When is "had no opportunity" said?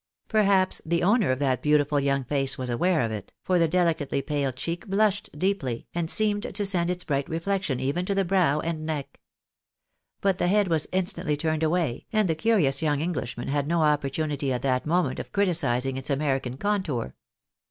13.49-14.51